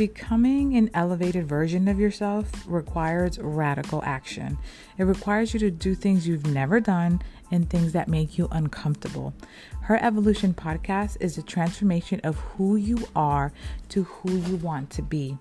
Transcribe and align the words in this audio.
Becoming 0.00 0.76
an 0.76 0.88
elevated 0.94 1.46
version 1.46 1.86
of 1.86 2.00
yourself 2.00 2.50
requires 2.66 3.38
radical 3.38 4.02
action. 4.02 4.56
It 4.96 5.04
requires 5.04 5.52
you 5.52 5.60
to 5.60 5.70
do 5.70 5.94
things 5.94 6.26
you've 6.26 6.46
never 6.46 6.80
done 6.80 7.20
and 7.50 7.68
things 7.68 7.92
that 7.92 8.08
make 8.08 8.38
you 8.38 8.48
uncomfortable. 8.50 9.34
Her 9.82 10.02
Evolution 10.02 10.54
podcast 10.54 11.18
is 11.20 11.36
a 11.36 11.42
transformation 11.42 12.18
of 12.24 12.36
who 12.36 12.76
you 12.76 13.08
are 13.14 13.52
to 13.90 14.04
who 14.04 14.38
you 14.38 14.56
want 14.56 14.88
to 14.92 15.02
be. 15.02 15.36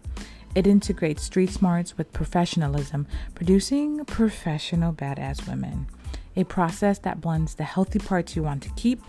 It 0.55 0.67
integrates 0.67 1.23
street 1.23 1.51
smarts 1.51 1.97
with 1.97 2.11
professionalism, 2.11 3.07
producing 3.35 4.03
professional 4.03 4.91
badass 4.91 5.47
women. 5.47 5.87
A 6.35 6.43
process 6.43 6.99
that 6.99 7.21
blends 7.21 7.55
the 7.55 7.63
healthy 7.63 7.99
parts 7.99 8.35
you 8.35 8.43
want 8.43 8.63
to 8.63 8.69
keep 8.71 9.01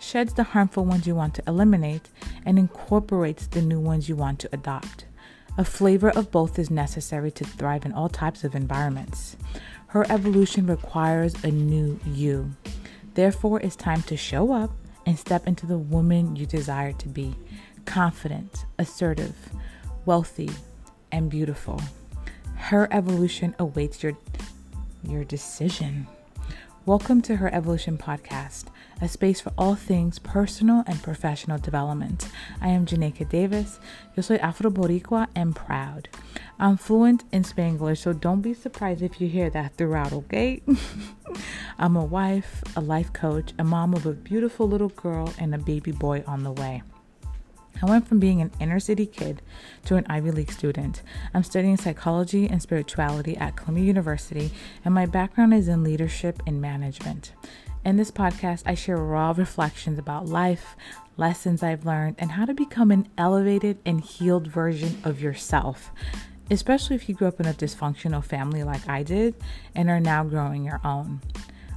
sheds 0.00 0.32
the 0.32 0.42
harmful 0.42 0.84
ones 0.84 1.06
you 1.06 1.14
want 1.14 1.34
to 1.34 1.42
eliminate, 1.46 2.08
and 2.44 2.58
incorporates 2.58 3.46
the 3.46 3.62
new 3.62 3.78
ones 3.78 4.08
you 4.08 4.16
want 4.16 4.38
to 4.40 4.48
adopt. 4.52 5.04
A 5.58 5.64
flavor 5.64 6.10
of 6.10 6.30
both 6.30 6.58
is 6.58 6.70
necessary 6.70 7.30
to 7.32 7.44
thrive 7.44 7.84
in 7.84 7.92
all 7.92 8.08
types 8.08 8.44
of 8.44 8.54
environments. 8.54 9.36
Her 9.88 10.10
evolution 10.10 10.66
requires 10.66 11.34
a 11.44 11.50
new 11.50 12.00
you. 12.06 12.52
Therefore, 13.14 13.60
it's 13.60 13.76
time 13.76 14.02
to 14.02 14.16
show 14.16 14.52
up 14.52 14.70
and 15.04 15.18
step 15.18 15.46
into 15.46 15.66
the 15.66 15.78
woman 15.78 16.36
you 16.36 16.46
desire 16.46 16.92
to 16.92 17.08
be 17.08 17.34
confident, 17.84 18.64
assertive, 18.78 19.34
wealthy, 20.06 20.50
and 21.10 21.28
beautiful. 21.28 21.80
Her 22.54 22.88
evolution 22.92 23.54
awaits 23.58 24.02
your, 24.02 24.16
your 25.02 25.24
decision. 25.24 26.06
Welcome 26.86 27.20
to 27.22 27.36
Her 27.36 27.52
Evolution 27.54 27.98
Podcast 27.98 28.64
a 29.02 29.08
space 29.08 29.40
for 29.40 29.52
all 29.56 29.74
things 29.74 30.18
personal 30.18 30.84
and 30.86 31.02
professional 31.02 31.58
development. 31.58 32.28
I 32.60 32.68
am 32.68 32.84
Janeica 32.84 33.28
Davis. 33.28 33.80
Yo 34.14 34.22
soy 34.22 34.36
Afro 34.36 34.70
Boricua 34.70 35.28
and 35.34 35.56
proud. 35.56 36.08
I'm 36.58 36.76
fluent 36.76 37.24
in 37.32 37.42
Spanglish, 37.42 37.98
so 37.98 38.12
don't 38.12 38.42
be 38.42 38.52
surprised 38.52 39.00
if 39.00 39.20
you 39.20 39.28
hear 39.28 39.48
that 39.50 39.76
throughout, 39.76 40.12
okay? 40.12 40.62
I'm 41.78 41.96
a 41.96 42.04
wife, 42.04 42.62
a 42.76 42.80
life 42.80 43.12
coach, 43.12 43.54
a 43.58 43.64
mom 43.64 43.94
of 43.94 44.04
a 44.04 44.12
beautiful 44.12 44.68
little 44.68 44.90
girl, 44.90 45.32
and 45.38 45.54
a 45.54 45.58
baby 45.58 45.92
boy 45.92 46.22
on 46.26 46.42
the 46.42 46.52
way. 46.52 46.82
I 47.82 47.86
went 47.86 48.06
from 48.06 48.18
being 48.18 48.40
an 48.40 48.50
inner 48.60 48.80
city 48.80 49.06
kid 49.06 49.42
to 49.86 49.96
an 49.96 50.06
Ivy 50.08 50.30
League 50.30 50.52
student. 50.52 51.02
I'm 51.32 51.42
studying 51.42 51.76
psychology 51.76 52.48
and 52.48 52.60
spirituality 52.60 53.36
at 53.36 53.56
Columbia 53.56 53.84
University, 53.84 54.50
and 54.84 54.92
my 54.92 55.06
background 55.06 55.54
is 55.54 55.68
in 55.68 55.82
leadership 55.82 56.42
and 56.46 56.60
management. 56.60 57.32
In 57.84 57.96
this 57.96 58.10
podcast, 58.10 58.64
I 58.66 58.74
share 58.74 58.98
raw 58.98 59.32
reflections 59.34 59.98
about 59.98 60.26
life, 60.26 60.76
lessons 61.16 61.62
I've 61.62 61.86
learned, 61.86 62.16
and 62.18 62.32
how 62.32 62.44
to 62.44 62.52
become 62.52 62.90
an 62.90 63.08
elevated 63.16 63.78
and 63.86 64.02
healed 64.02 64.46
version 64.46 65.00
of 65.04 65.22
yourself, 65.22 65.90
especially 66.50 66.96
if 66.96 67.08
you 67.08 67.14
grew 67.14 67.28
up 67.28 67.40
in 67.40 67.46
a 67.46 67.54
dysfunctional 67.54 68.22
family 68.22 68.62
like 68.64 68.86
I 68.86 69.02
did 69.02 69.34
and 69.74 69.88
are 69.88 70.00
now 70.00 70.24
growing 70.24 70.64
your 70.64 70.80
own. 70.84 71.22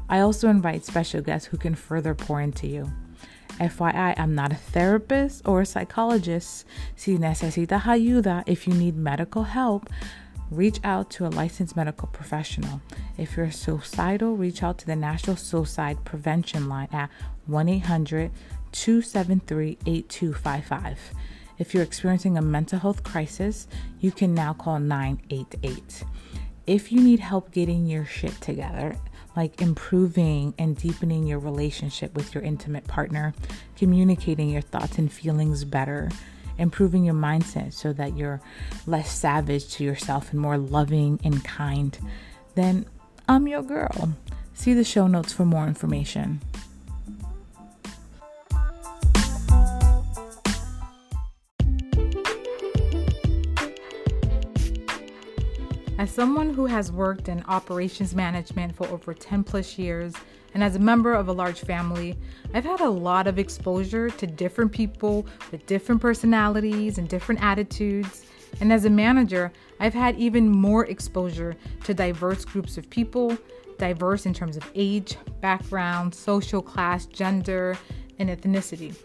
I 0.09 0.20
also 0.20 0.50
invite 0.50 0.84
special 0.84 1.22
guests 1.22 1.48
who 1.48 1.58
can 1.58 1.74
further 1.74 2.14
pour 2.14 2.42
into 2.42 2.68
you. 2.68 2.92
FYI, 3.60 4.16
I'm 4.18 4.34
not 4.34 4.52
a 4.52 4.56
therapist 4.56 5.48
or 5.48 5.62
a 5.62 5.66
psychologist. 5.66 6.66
Si 6.96 7.18
necesitas 7.18 7.84
ayuda, 7.84 8.44
if 8.48 8.68
you 8.68 8.74
need 8.74 8.96
medical 8.96 9.44
help, 9.44 9.90
reach 10.50 10.80
out 10.84 11.10
to 11.12 11.28
a 11.28 11.30
licensed 11.30 11.76
medical 11.76 12.08
professional. 12.08 12.82
If 13.18 13.38
you're 13.38 13.52
suicidal, 13.52 14.36
reach 14.36 14.64
out 14.64 14.78
to 14.80 14.86
the 14.86 14.96
National 14.96 15.36
Suicide 15.36 16.04
Prevention 16.04 16.68
Line 16.68 16.90
at 16.92 17.10
1 17.48 17.70
800 17.70 18.32
273 18.72 19.78
8255. 19.86 21.00
If 21.60 21.74
you're 21.74 21.84
experiencing 21.84 22.38
a 22.38 22.42
mental 22.42 22.80
health 22.80 23.03
crisis, 23.03 23.68
you 24.00 24.12
can 24.12 24.34
now 24.34 24.53
call 24.53 24.80
988. 24.80 26.03
If 26.66 26.92
you 26.92 27.02
need 27.02 27.20
help 27.20 27.52
getting 27.52 27.86
your 27.86 28.06
shit 28.06 28.40
together, 28.42 28.96
like 29.36 29.62
improving 29.62 30.54
and 30.58 30.78
deepening 30.78 31.26
your 31.26 31.40
relationship 31.40 32.16
with 32.16 32.34
your 32.34 32.44
intimate 32.44 32.88
partner, 32.88 33.34
communicating 33.76 34.50
your 34.50 34.62
thoughts 34.62 34.98
and 34.98 35.12
feelings 35.12 35.64
better, 35.66 36.10
improving 36.58 37.04
your 37.04 37.16
mindset 37.16 37.74
so 37.74 37.94
that 37.94 38.16
you're 38.16 38.42
less 38.86 39.12
savage 39.12 39.70
to 39.74 39.84
yourself 39.84 40.32
and 40.32 40.40
more 40.40 40.58
loving 40.58 41.20
and 41.24 41.44
kind, 41.44 41.98
then 42.56 42.86
I'm 43.28 43.48
your 43.48 43.64
girl. 43.64 44.14
See 44.54 44.74
the 44.74 44.84
show 44.84 45.08
notes 45.08 45.34
for 45.34 45.46
more 45.46 45.68
information. 45.68 46.42
Someone 56.13 56.53
who 56.53 56.68
has 56.68 56.91
worked 56.91 57.28
in 57.28 57.44
operations 57.47 58.13
management 58.13 58.75
for 58.75 58.88
over 58.90 59.16
10 59.16 59.44
plus 59.44 59.79
years, 59.79 60.13
and 60.53 60.63
as 60.63 60.75
a 60.75 60.79
member 60.79 61.13
of 61.13 61.28
a 61.28 61.31
large 61.31 61.62
family, 61.62 62.16
I've 62.53 62.66
had 62.66 62.81
a 62.81 62.90
lot 62.90 63.25
of 63.25 63.40
exposure 63.40 64.12
to 64.12 64.28
different 64.28 64.72
people 64.72 65.25
with 65.52 65.66
different 65.66 66.02
personalities 66.02 67.00
and 67.00 67.09
different 67.09 67.44
attitudes. 67.44 68.25
And 68.62 68.72
as 68.72 68.85
a 68.85 68.91
manager, 68.91 69.52
I've 69.79 69.96
had 69.96 70.16
even 70.19 70.47
more 70.47 70.85
exposure 70.85 71.56
to 71.85 71.96
diverse 71.96 72.46
groups 72.46 72.78
of 72.78 72.88
people, 72.91 73.35
diverse 73.79 74.28
in 74.28 74.35
terms 74.35 74.56
of 74.56 74.69
age, 74.75 75.18
background, 75.41 76.13
social 76.13 76.62
class, 76.62 77.07
gender, 77.07 77.75
and 78.19 78.29
ethnicity. 78.29 78.96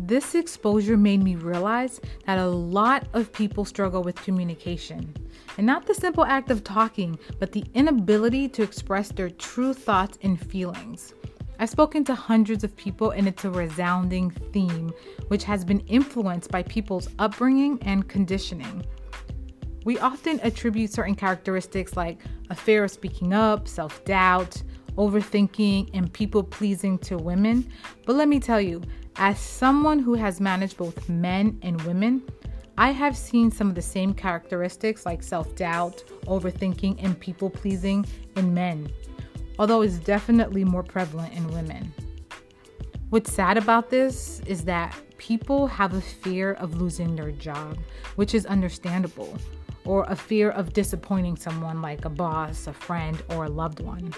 This 0.00 0.36
exposure 0.36 0.96
made 0.96 1.24
me 1.24 1.34
realize 1.34 2.00
that 2.24 2.38
a 2.38 2.46
lot 2.46 3.08
of 3.14 3.32
people 3.32 3.64
struggle 3.64 4.00
with 4.00 4.14
communication. 4.22 5.12
And 5.56 5.66
not 5.66 5.86
the 5.86 5.94
simple 5.94 6.24
act 6.24 6.52
of 6.52 6.62
talking, 6.62 7.18
but 7.40 7.50
the 7.50 7.64
inability 7.74 8.48
to 8.50 8.62
express 8.62 9.10
their 9.10 9.28
true 9.28 9.74
thoughts 9.74 10.16
and 10.22 10.40
feelings. 10.40 11.14
I've 11.58 11.70
spoken 11.70 12.04
to 12.04 12.14
hundreds 12.14 12.62
of 12.62 12.76
people, 12.76 13.10
and 13.10 13.26
it's 13.26 13.44
a 13.44 13.50
resounding 13.50 14.30
theme 14.30 14.92
which 15.26 15.42
has 15.42 15.64
been 15.64 15.80
influenced 15.80 16.52
by 16.52 16.62
people's 16.62 17.08
upbringing 17.18 17.80
and 17.82 18.08
conditioning. 18.08 18.86
We 19.84 19.98
often 19.98 20.38
attribute 20.44 20.92
certain 20.92 21.16
characteristics 21.16 21.96
like 21.96 22.22
a 22.50 22.54
fear 22.54 22.84
of 22.84 22.92
speaking 22.92 23.32
up, 23.32 23.66
self 23.66 24.04
doubt, 24.04 24.62
overthinking, 24.96 25.90
and 25.94 26.12
people 26.12 26.44
pleasing 26.44 26.98
to 26.98 27.16
women. 27.16 27.68
But 28.06 28.14
let 28.14 28.28
me 28.28 28.38
tell 28.38 28.60
you, 28.60 28.82
as 29.18 29.38
someone 29.40 29.98
who 29.98 30.14
has 30.14 30.40
managed 30.40 30.76
both 30.76 31.08
men 31.08 31.58
and 31.62 31.80
women, 31.82 32.22
I 32.78 32.92
have 32.92 33.16
seen 33.16 33.50
some 33.50 33.68
of 33.68 33.74
the 33.74 33.82
same 33.82 34.14
characteristics 34.14 35.04
like 35.04 35.22
self 35.24 35.56
doubt, 35.56 36.04
overthinking, 36.26 37.02
and 37.02 37.18
people 37.18 37.50
pleasing 37.50 38.06
in 38.36 38.54
men, 38.54 38.90
although 39.58 39.82
it's 39.82 39.98
definitely 39.98 40.64
more 40.64 40.84
prevalent 40.84 41.34
in 41.34 41.48
women. 41.48 41.92
What's 43.10 43.32
sad 43.32 43.58
about 43.58 43.90
this 43.90 44.40
is 44.46 44.64
that 44.66 44.94
people 45.18 45.66
have 45.66 45.94
a 45.94 46.00
fear 46.00 46.52
of 46.52 46.80
losing 46.80 47.16
their 47.16 47.32
job, 47.32 47.78
which 48.14 48.34
is 48.34 48.46
understandable, 48.46 49.36
or 49.84 50.04
a 50.04 50.14
fear 50.14 50.50
of 50.50 50.72
disappointing 50.72 51.36
someone 51.36 51.82
like 51.82 52.04
a 52.04 52.10
boss, 52.10 52.68
a 52.68 52.72
friend, 52.72 53.20
or 53.30 53.46
a 53.46 53.50
loved 53.50 53.80
one. 53.80 54.14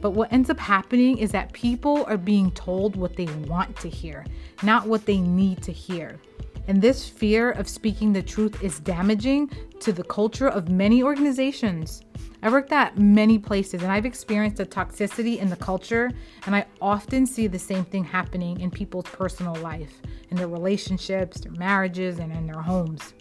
But 0.00 0.10
what 0.12 0.32
ends 0.32 0.50
up 0.50 0.58
happening 0.58 1.18
is 1.18 1.32
that 1.32 1.52
people 1.52 2.04
are 2.06 2.16
being 2.16 2.50
told 2.52 2.96
what 2.96 3.16
they 3.16 3.26
want 3.46 3.76
to 3.80 3.88
hear, 3.88 4.24
not 4.62 4.86
what 4.86 5.06
they 5.06 5.18
need 5.18 5.62
to 5.62 5.72
hear. 5.72 6.20
And 6.68 6.82
this 6.82 7.08
fear 7.08 7.52
of 7.52 7.66
speaking 7.66 8.12
the 8.12 8.22
truth 8.22 8.62
is 8.62 8.78
damaging 8.78 9.50
to 9.80 9.90
the 9.90 10.04
culture 10.04 10.48
of 10.48 10.68
many 10.68 11.02
organizations. 11.02 12.02
I 12.42 12.50
worked 12.50 12.72
at 12.72 12.98
many 12.98 13.38
places 13.38 13.82
and 13.82 13.90
I've 13.90 14.04
experienced 14.04 14.58
the 14.58 14.66
toxicity 14.66 15.38
in 15.38 15.48
the 15.48 15.56
culture, 15.56 16.10
and 16.46 16.54
I 16.54 16.66
often 16.80 17.26
see 17.26 17.46
the 17.46 17.58
same 17.58 17.84
thing 17.84 18.04
happening 18.04 18.60
in 18.60 18.70
people's 18.70 19.06
personal 19.06 19.54
life, 19.56 20.00
in 20.30 20.36
their 20.36 20.46
relationships, 20.46 21.40
their 21.40 21.52
marriages, 21.52 22.18
and 22.18 22.32
in 22.32 22.46
their 22.46 22.60
homes. 22.60 23.14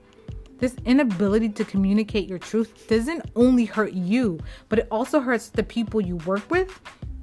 This 0.59 0.75
inability 0.85 1.49
to 1.49 1.63
communicate 1.63 2.27
your 2.27 2.39
truth 2.39 2.87
doesn't 2.87 3.23
only 3.35 3.65
hurt 3.65 3.93
you, 3.93 4.39
but 4.69 4.79
it 4.79 4.87
also 4.89 5.19
hurts 5.19 5.49
the 5.49 5.63
people 5.63 6.01
you 6.01 6.15
work 6.17 6.49
with 6.49 6.79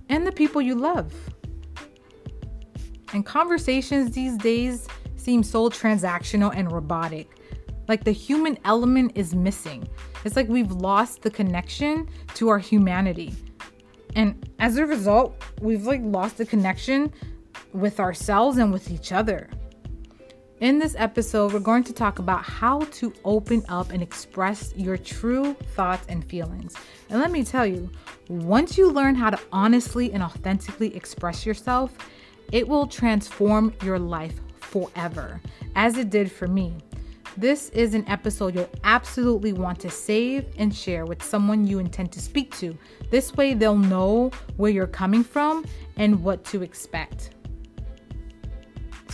and 0.08 0.26
the 0.26 0.32
people 0.32 0.62
you 0.62 0.74
love. 0.74 1.12
And 3.12 3.24
conversations 3.24 4.12
these 4.12 4.36
days 4.36 4.88
seem 5.16 5.42
so 5.42 5.68
transactional 5.68 6.52
and 6.54 6.70
robotic. 6.70 7.28
Like 7.88 8.04
the 8.04 8.12
human 8.12 8.58
element 8.64 9.12
is 9.14 9.34
missing. 9.34 9.88
It's 10.24 10.36
like 10.36 10.48
we've 10.48 10.72
lost 10.72 11.22
the 11.22 11.30
connection 11.30 12.08
to 12.34 12.48
our 12.48 12.58
humanity. 12.58 13.34
And 14.14 14.48
as 14.58 14.76
a 14.76 14.86
result, 14.86 15.42
we've 15.60 15.86
like 15.86 16.00
lost 16.02 16.38
the 16.38 16.46
connection 16.46 17.12
with 17.72 18.00
ourselves 18.00 18.58
and 18.58 18.72
with 18.72 18.90
each 18.90 19.12
other. 19.12 19.48
In 20.60 20.78
this 20.78 20.94
episode, 20.96 21.52
we're 21.52 21.58
going 21.58 21.82
to 21.82 21.92
talk 21.92 22.20
about 22.20 22.44
how 22.44 22.78
to 22.92 23.12
open 23.24 23.64
up 23.68 23.90
and 23.90 24.00
express 24.00 24.72
your 24.76 24.96
true 24.96 25.54
thoughts 25.74 26.06
and 26.08 26.24
feelings. 26.24 26.76
And 27.10 27.18
let 27.18 27.32
me 27.32 27.42
tell 27.42 27.66
you, 27.66 27.90
once 28.28 28.78
you 28.78 28.88
learn 28.88 29.16
how 29.16 29.30
to 29.30 29.40
honestly 29.50 30.12
and 30.12 30.22
authentically 30.22 30.94
express 30.94 31.44
yourself, 31.44 31.92
it 32.52 32.68
will 32.68 32.86
transform 32.86 33.74
your 33.82 33.98
life 33.98 34.38
forever, 34.60 35.40
as 35.74 35.98
it 35.98 36.10
did 36.10 36.30
for 36.30 36.46
me. 36.46 36.76
This 37.36 37.70
is 37.70 37.94
an 37.94 38.06
episode 38.06 38.54
you'll 38.54 38.70
absolutely 38.84 39.52
want 39.52 39.80
to 39.80 39.90
save 39.90 40.46
and 40.56 40.72
share 40.72 41.04
with 41.04 41.20
someone 41.20 41.66
you 41.66 41.80
intend 41.80 42.12
to 42.12 42.20
speak 42.20 42.56
to. 42.58 42.78
This 43.10 43.34
way, 43.34 43.54
they'll 43.54 43.76
know 43.76 44.30
where 44.56 44.70
you're 44.70 44.86
coming 44.86 45.24
from 45.24 45.64
and 45.96 46.22
what 46.22 46.44
to 46.44 46.62
expect. 46.62 47.30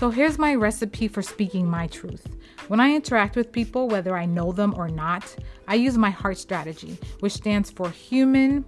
So, 0.01 0.09
here's 0.09 0.39
my 0.39 0.55
recipe 0.55 1.09
for 1.09 1.21
speaking 1.21 1.69
my 1.69 1.87
truth. 1.87 2.27
When 2.69 2.81
I 2.81 2.95
interact 2.95 3.37
with 3.37 3.53
people, 3.53 3.87
whether 3.87 4.17
I 4.17 4.25
know 4.25 4.51
them 4.51 4.73
or 4.75 4.89
not, 4.89 5.37
I 5.69 5.75
use 5.75 5.99
my 5.99 6.09
heart 6.09 6.39
strategy, 6.39 6.99
which 7.19 7.35
stands 7.35 7.71
for 7.71 7.91
human, 7.91 8.65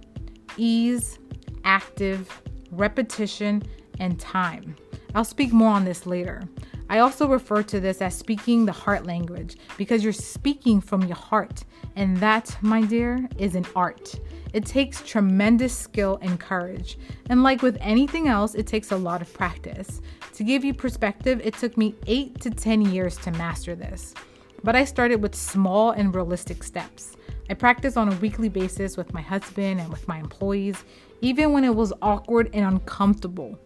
ease, 0.57 1.17
active, 1.63 2.29
repetition, 2.69 3.63
and 3.99 4.19
time. 4.19 4.75
I'll 5.15 5.25
speak 5.25 5.51
more 5.51 5.71
on 5.71 5.85
this 5.85 6.05
later. 6.05 6.43
I 6.87 6.99
also 6.99 7.27
refer 7.27 7.63
to 7.63 7.79
this 7.79 7.99
as 8.03 8.15
speaking 8.15 8.67
the 8.67 8.71
heart 8.71 9.07
language 9.07 9.57
because 9.75 10.03
you're 10.03 10.13
speaking 10.13 10.81
from 10.81 11.01
your 11.01 11.15
heart. 11.15 11.63
And 11.95 12.15
that, 12.17 12.55
my 12.61 12.81
dear, 12.81 13.27
is 13.39 13.55
an 13.55 13.65
art. 13.75 14.19
It 14.53 14.67
takes 14.67 15.01
tremendous 15.01 15.75
skill 15.75 16.19
and 16.21 16.39
courage. 16.39 16.99
And 17.31 17.41
like 17.41 17.63
with 17.63 17.79
anything 17.81 18.27
else, 18.27 18.53
it 18.53 18.67
takes 18.67 18.91
a 18.91 18.97
lot 18.97 19.23
of 19.23 19.33
practice. 19.33 19.99
To 20.33 20.43
give 20.43 20.65
you 20.65 20.73
perspective, 20.73 21.41
it 21.43 21.53
took 21.53 21.77
me 21.77 21.93
8 22.07 22.41
to 22.41 22.49
10 22.49 22.81
years 22.81 23.17
to 23.17 23.31
master 23.31 23.75
this. 23.75 24.15
But 24.63 24.75
I 24.75 24.83
started 24.83 25.21
with 25.21 25.35
small 25.35 25.91
and 25.91 26.13
realistic 26.13 26.63
steps. 26.63 27.15
I 27.51 27.53
practiced 27.53 27.97
on 27.97 28.11
a 28.11 28.15
weekly 28.15 28.49
basis 28.49 28.97
with 28.97 29.13
my 29.13 29.21
husband 29.21 29.79
and 29.79 29.89
with 29.89 30.07
my 30.07 30.17
employees, 30.17 30.83
even 31.21 31.53
when 31.53 31.63
it 31.63 31.75
was 31.75 31.93
awkward 32.01 32.49
and 32.53 32.65
uncomfortable. 32.65 33.59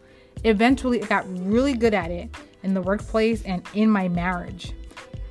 Eventually, 0.43 1.01
I 1.01 1.07
got 1.07 1.25
really 1.47 1.73
good 1.73 1.93
at 1.93 2.11
it 2.11 2.35
in 2.63 2.73
the 2.73 2.81
workplace 2.81 3.43
and 3.43 3.63
in 3.73 3.89
my 3.89 4.09
marriage. 4.09 4.73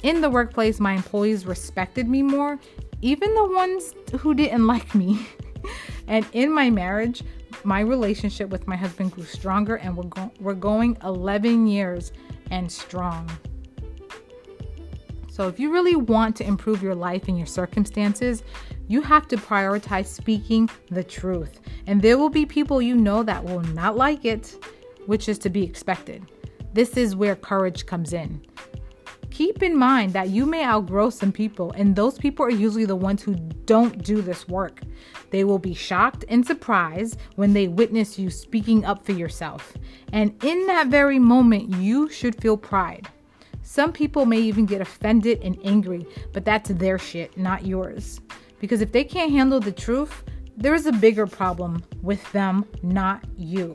In 0.03 0.23
the 0.23 0.31
workplace, 0.31 0.81
my 0.81 0.95
employees 0.95 1.45
respected 1.45 2.09
me 2.09 2.23
more, 2.23 2.59
even 3.03 3.35
the 3.35 3.45
ones 3.45 3.95
who 4.21 4.33
didn't 4.33 4.67
like 4.69 4.95
me. 4.95 5.27
and 6.07 6.25
in 6.33 6.51
my 6.51 6.71
marriage, 6.71 7.23
my 7.67 7.81
relationship 7.81 8.49
with 8.49 8.67
my 8.67 8.77
husband 8.77 9.13
grew 9.13 9.25
stronger 9.25 9.77
and 9.77 9.97
we're, 9.97 10.05
go- 10.05 10.33
we're 10.41 10.55
going 10.55 10.97
11 11.03 11.67
years 11.67 12.13
and 12.51 12.71
strong. 12.71 13.29
So, 15.29 15.49
if 15.49 15.61
you 15.61 15.71
really 15.71 15.97
want 15.97 16.35
to 16.37 16.47
improve 16.47 16.83
your 16.83 16.95
life 16.95 17.29
and 17.29 17.37
your 17.37 17.47
circumstances, 17.47 18.43
you 18.89 19.03
have 19.03 19.29
to 19.29 19.37
prioritize 19.37 20.07
speaking 20.07 20.71
the 20.91 21.05
truth. 21.05 21.61
And 21.87 22.01
there 22.01 22.17
will 22.17 22.31
be 22.31 22.47
people 22.47 22.81
you 22.81 22.95
know 22.95 23.23
that 23.23 23.45
will 23.45 23.61
not 23.61 23.97
like 23.97 24.25
it, 24.25 24.65
which 25.05 25.29
is 25.29 25.39
to 25.41 25.51
be 25.51 25.63
expected. 25.63 26.25
This 26.73 26.97
is 26.97 27.17
where 27.17 27.37
courage 27.37 27.85
comes 27.85 28.13
in. 28.13 28.41
Keep 29.31 29.63
in 29.63 29.77
mind 29.77 30.13
that 30.13 30.31
you 30.31 30.47
may 30.47 30.65
outgrow 30.65 31.11
some 31.11 31.33
people, 31.33 31.73
and 31.73 31.95
those 31.95 32.19
people 32.19 32.47
are 32.47 32.51
usually 32.51 32.87
the 32.87 32.97
ones 32.97 33.23
who 33.23 33.35
don't 33.65 34.03
do 34.03 34.23
this 34.23 34.49
work. 34.49 34.81
They 35.31 35.45
will 35.45 35.59
be 35.59 35.75
shocked 35.75 36.25
and 36.29 36.47
surprised 36.47 37.19
when 37.35 37.53
they 37.53 37.69
witness 37.69 38.19
you 38.19 38.31
speaking 38.31 38.85
up 38.85 39.05
for 39.05 39.13
yourself. 39.13 39.75
And 40.13 40.35
in 40.45 40.67
that 40.67 40.89
very 40.89 41.19
moment, 41.19 41.75
you 41.77 42.09
should 42.09 42.41
feel 42.41 42.57
pride. 42.57 43.09
Some 43.63 43.93
people 43.93 44.27
may 44.27 44.39
even 44.39 44.65
get 44.65 44.81
offended 44.81 45.41
and 45.43 45.59
angry, 45.65 46.07
but 46.33 46.45
that's 46.45 46.71
their 46.71 46.99
shit, 46.99 47.37
not 47.37 47.67
yours. 47.67 48.21
Because 48.61 48.81
if 48.81 48.93
they 48.93 49.05
can't 49.05 49.33
handle 49.33 49.61
the 49.61 49.73
truth, 49.73 50.23
there 50.57 50.75
is 50.75 50.87
a 50.87 50.93
bigger 50.93 51.27
problem 51.27 51.85
with 52.01 52.31
them, 52.33 52.65
not 52.83 53.25
you. 53.37 53.75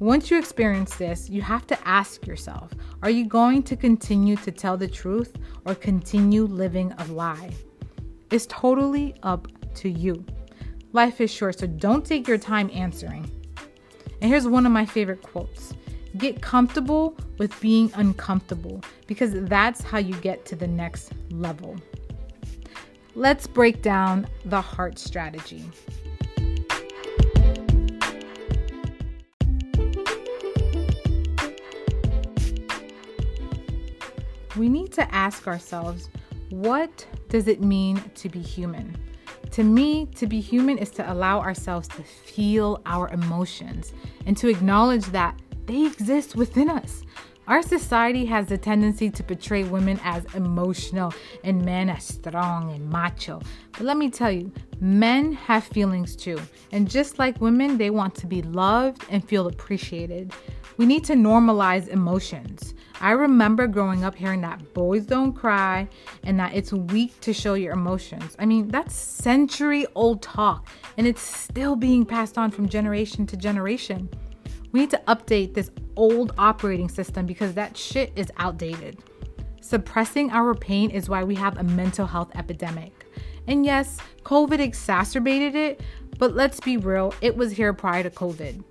Once 0.00 0.30
you 0.30 0.38
experience 0.38 0.96
this, 0.96 1.28
you 1.28 1.42
have 1.42 1.66
to 1.66 1.78
ask 1.86 2.26
yourself 2.26 2.72
are 3.02 3.10
you 3.10 3.26
going 3.26 3.62
to 3.62 3.76
continue 3.76 4.34
to 4.34 4.50
tell 4.50 4.74
the 4.74 4.88
truth 4.88 5.36
or 5.66 5.74
continue 5.74 6.44
living 6.44 6.90
a 6.96 7.04
lie? 7.08 7.50
It's 8.30 8.46
totally 8.46 9.14
up 9.22 9.46
to 9.74 9.90
you. 9.90 10.24
Life 10.94 11.20
is 11.20 11.30
short, 11.30 11.58
so 11.58 11.66
don't 11.66 12.02
take 12.02 12.26
your 12.26 12.38
time 12.38 12.70
answering. 12.72 13.30
And 14.22 14.30
here's 14.30 14.48
one 14.48 14.64
of 14.64 14.72
my 14.72 14.86
favorite 14.86 15.20
quotes 15.20 15.74
Get 16.16 16.40
comfortable 16.40 17.14
with 17.36 17.60
being 17.60 17.92
uncomfortable 17.94 18.82
because 19.06 19.32
that's 19.34 19.82
how 19.82 19.98
you 19.98 20.14
get 20.14 20.46
to 20.46 20.56
the 20.56 20.66
next 20.66 21.12
level. 21.30 21.76
Let's 23.14 23.46
break 23.46 23.82
down 23.82 24.26
the 24.46 24.62
heart 24.62 24.98
strategy. 24.98 25.68
We 34.60 34.68
need 34.68 34.92
to 34.92 35.14
ask 35.14 35.48
ourselves 35.48 36.10
what 36.50 37.06
does 37.30 37.48
it 37.48 37.62
mean 37.62 37.96
to 38.14 38.28
be 38.28 38.40
human? 38.40 38.94
To 39.52 39.64
me, 39.64 40.06
to 40.16 40.26
be 40.26 40.38
human 40.38 40.76
is 40.76 40.90
to 40.90 41.12
allow 41.12 41.40
ourselves 41.40 41.88
to 41.88 42.02
feel 42.02 42.82
our 42.84 43.08
emotions 43.08 43.94
and 44.26 44.36
to 44.36 44.48
acknowledge 44.48 45.06
that 45.06 45.40
they 45.64 45.86
exist 45.86 46.36
within 46.36 46.68
us. 46.68 47.02
Our 47.48 47.62
society 47.62 48.26
has 48.26 48.46
the 48.46 48.58
tendency 48.58 49.10
to 49.10 49.22
portray 49.24 49.64
women 49.64 49.98
as 50.04 50.24
emotional 50.34 51.12
and 51.42 51.64
men 51.64 51.88
as 51.88 52.04
strong 52.04 52.70
and 52.70 52.88
macho. 52.90 53.40
But 53.72 53.82
let 53.82 53.96
me 53.96 54.10
tell 54.10 54.30
you, 54.30 54.52
men 54.78 55.32
have 55.32 55.64
feelings 55.64 56.14
too. 56.14 56.38
And 56.70 56.88
just 56.88 57.18
like 57.18 57.40
women, 57.40 57.78
they 57.78 57.90
want 57.90 58.14
to 58.16 58.26
be 58.26 58.42
loved 58.42 59.04
and 59.08 59.26
feel 59.26 59.46
appreciated. 59.48 60.32
We 60.80 60.86
need 60.86 61.04
to 61.04 61.12
normalize 61.12 61.88
emotions. 61.88 62.72
I 63.02 63.10
remember 63.10 63.66
growing 63.66 64.02
up 64.02 64.14
hearing 64.14 64.40
that 64.40 64.72
boys 64.72 65.04
don't 65.04 65.34
cry 65.34 65.86
and 66.24 66.40
that 66.40 66.54
it's 66.54 66.72
weak 66.72 67.20
to 67.20 67.34
show 67.34 67.52
your 67.52 67.74
emotions. 67.74 68.34
I 68.38 68.46
mean, 68.46 68.68
that's 68.68 68.94
century 68.94 69.84
old 69.94 70.22
talk 70.22 70.70
and 70.96 71.06
it's 71.06 71.20
still 71.20 71.76
being 71.76 72.06
passed 72.06 72.38
on 72.38 72.50
from 72.50 72.66
generation 72.66 73.26
to 73.26 73.36
generation. 73.36 74.08
We 74.72 74.80
need 74.80 74.88
to 74.92 75.02
update 75.06 75.52
this 75.52 75.70
old 75.96 76.32
operating 76.38 76.88
system 76.88 77.26
because 77.26 77.52
that 77.52 77.76
shit 77.76 78.10
is 78.16 78.32
outdated. 78.38 79.04
Suppressing 79.60 80.30
our 80.30 80.54
pain 80.54 80.90
is 80.90 81.10
why 81.10 81.24
we 81.24 81.34
have 81.34 81.58
a 81.58 81.62
mental 81.62 82.06
health 82.06 82.30
epidemic. 82.36 83.04
And 83.46 83.66
yes, 83.66 83.98
COVID 84.22 84.60
exacerbated 84.60 85.54
it, 85.54 85.82
but 86.18 86.34
let's 86.34 86.58
be 86.58 86.78
real, 86.78 87.12
it 87.20 87.36
was 87.36 87.52
here 87.52 87.74
prior 87.74 88.02
to 88.02 88.08
COVID. 88.08 88.64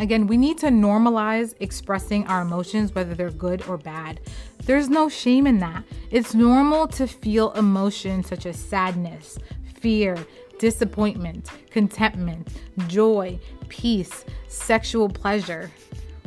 Again, 0.00 0.26
we 0.26 0.38
need 0.38 0.56
to 0.58 0.68
normalize 0.68 1.54
expressing 1.60 2.26
our 2.26 2.40
emotions, 2.40 2.94
whether 2.94 3.14
they're 3.14 3.30
good 3.30 3.62
or 3.68 3.76
bad. 3.76 4.18
There's 4.64 4.88
no 4.88 5.10
shame 5.10 5.46
in 5.46 5.58
that. 5.58 5.84
It's 6.10 6.34
normal 6.34 6.88
to 6.88 7.06
feel 7.06 7.52
emotions 7.52 8.26
such 8.26 8.46
as 8.46 8.58
sadness, 8.58 9.38
fear, 9.78 10.16
disappointment, 10.58 11.50
contentment, 11.70 12.48
joy, 12.86 13.38
peace, 13.68 14.24
sexual 14.48 15.10
pleasure. 15.10 15.70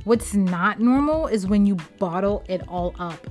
What's 0.03 0.35
not 0.35 0.79
normal 0.79 1.25
is 1.25 1.47
when 1.47 1.65
you 1.65 1.77
bottle 1.97 2.43
it 2.47 2.61
all 2.67 2.93
up. 2.99 3.25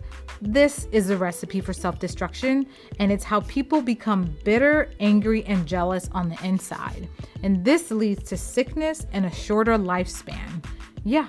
This 0.44 0.88
is 0.90 1.08
a 1.08 1.16
recipe 1.16 1.61
for 1.61 1.72
self 1.72 2.00
destruction, 2.00 2.66
and 2.99 3.12
it's 3.12 3.22
how 3.22 3.42
people 3.42 3.80
become 3.80 4.34
bitter, 4.42 4.90
angry, 4.99 5.44
and 5.44 5.64
jealous 5.64 6.11
on 6.11 6.28
the 6.28 6.44
inside. 6.44 7.08
And 7.44 7.64
this 7.64 7.92
leads 7.92 8.25
to 8.25 8.37
sickness 8.37 9.06
and 9.12 9.25
a 9.25 9.30
shorter 9.30 9.78
lifespan. 9.78 10.64
Yeah, 11.04 11.28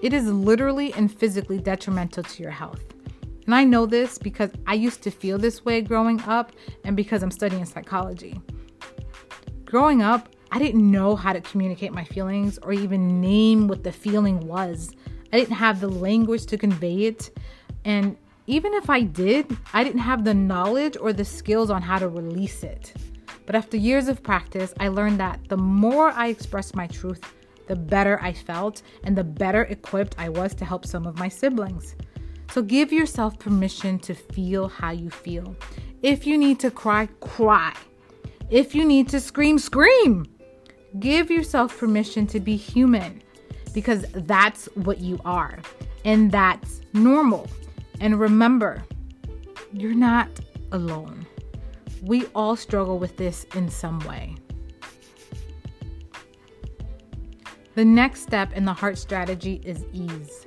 it 0.00 0.14
is 0.14 0.24
literally 0.24 0.90
and 0.94 1.12
physically 1.12 1.58
detrimental 1.58 2.22
to 2.22 2.42
your 2.42 2.50
health. 2.50 2.82
And 3.44 3.54
I 3.54 3.64
know 3.64 3.84
this 3.84 4.16
because 4.16 4.50
I 4.66 4.72
used 4.72 5.02
to 5.02 5.10
feel 5.10 5.36
this 5.36 5.62
way 5.66 5.82
growing 5.82 6.18
up 6.22 6.52
and 6.84 6.96
because 6.96 7.22
I'm 7.22 7.30
studying 7.30 7.66
psychology. 7.66 8.40
Growing 9.66 10.00
up, 10.00 10.30
I 10.50 10.58
didn't 10.58 10.90
know 10.90 11.14
how 11.14 11.34
to 11.34 11.42
communicate 11.42 11.92
my 11.92 12.04
feelings 12.04 12.58
or 12.62 12.72
even 12.72 13.20
name 13.20 13.68
what 13.68 13.84
the 13.84 13.92
feeling 13.92 14.40
was. 14.46 14.92
I 15.30 15.36
didn't 15.36 15.56
have 15.56 15.80
the 15.80 15.90
language 15.90 16.46
to 16.46 16.56
convey 16.56 17.04
it. 17.04 17.36
And 17.84 18.16
even 18.50 18.74
if 18.74 18.90
I 18.90 19.02
did, 19.02 19.56
I 19.72 19.84
didn't 19.84 20.00
have 20.00 20.24
the 20.24 20.34
knowledge 20.34 20.96
or 21.00 21.12
the 21.12 21.24
skills 21.24 21.70
on 21.70 21.82
how 21.82 22.00
to 22.00 22.08
release 22.08 22.64
it. 22.64 22.92
But 23.46 23.54
after 23.54 23.76
years 23.76 24.08
of 24.08 24.24
practice, 24.24 24.74
I 24.80 24.88
learned 24.88 25.20
that 25.20 25.38
the 25.48 25.56
more 25.56 26.10
I 26.10 26.26
expressed 26.26 26.74
my 26.74 26.88
truth, 26.88 27.22
the 27.68 27.76
better 27.76 28.18
I 28.20 28.32
felt 28.32 28.82
and 29.04 29.16
the 29.16 29.22
better 29.22 29.62
equipped 29.62 30.16
I 30.18 30.30
was 30.30 30.52
to 30.56 30.64
help 30.64 30.84
some 30.84 31.06
of 31.06 31.16
my 31.16 31.28
siblings. 31.28 31.94
So 32.50 32.60
give 32.60 32.92
yourself 32.92 33.38
permission 33.38 34.00
to 34.00 34.14
feel 34.14 34.66
how 34.66 34.90
you 34.90 35.10
feel. 35.10 35.54
If 36.02 36.26
you 36.26 36.36
need 36.36 36.58
to 36.58 36.72
cry, 36.72 37.06
cry. 37.20 37.76
If 38.50 38.74
you 38.74 38.84
need 38.84 39.08
to 39.10 39.20
scream, 39.20 39.60
scream. 39.60 40.26
Give 40.98 41.30
yourself 41.30 41.78
permission 41.78 42.26
to 42.26 42.40
be 42.40 42.56
human 42.56 43.22
because 43.72 44.04
that's 44.12 44.66
what 44.74 44.98
you 44.98 45.20
are. 45.24 45.60
And 46.04 46.32
that's 46.32 46.80
normal. 46.92 47.48
And 48.00 48.18
remember, 48.18 48.82
you're 49.72 49.94
not 49.94 50.28
alone. 50.72 51.26
We 52.02 52.26
all 52.34 52.56
struggle 52.56 52.98
with 52.98 53.16
this 53.16 53.44
in 53.54 53.68
some 53.68 53.98
way. 54.00 54.36
The 57.74 57.84
next 57.84 58.22
step 58.22 58.52
in 58.54 58.64
the 58.64 58.72
heart 58.72 58.98
strategy 58.98 59.60
is 59.64 59.84
ease. 59.92 60.46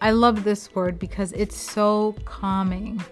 I 0.00 0.10
love 0.10 0.42
this 0.42 0.74
word 0.74 0.98
because 0.98 1.32
it's 1.32 1.56
so 1.56 2.16
calming. 2.24 3.02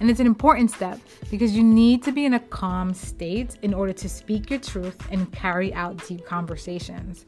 And 0.00 0.10
it's 0.10 0.20
an 0.20 0.26
important 0.26 0.70
step 0.70 1.00
because 1.30 1.56
you 1.56 1.64
need 1.64 2.02
to 2.04 2.12
be 2.12 2.24
in 2.24 2.34
a 2.34 2.40
calm 2.40 2.94
state 2.94 3.56
in 3.62 3.74
order 3.74 3.92
to 3.92 4.08
speak 4.08 4.50
your 4.50 4.60
truth 4.60 4.96
and 5.10 5.32
carry 5.32 5.74
out 5.74 6.06
deep 6.06 6.24
conversations. 6.24 7.26